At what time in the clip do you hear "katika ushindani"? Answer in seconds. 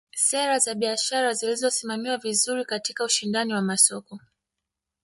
2.65-3.53